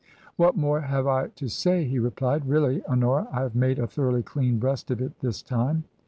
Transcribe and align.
"What 0.35 0.57
more 0.57 0.81
have 0.81 1.05
I 1.05 1.27
to 1.27 1.47
say?" 1.47 1.83
he 1.83 1.99
replied. 1.99 2.47
"Really, 2.47 2.81
Hoxiora, 2.89 3.27
I 3.31 3.41
have 3.41 3.53
made 3.53 3.77
a 3.77 3.85
thoroughly 3.85 4.23
clean 4.23 4.57
breast 4.57 4.89
of 4.89 4.99
it 4.99 5.19
this 5.19 5.43
time." 5.43 5.83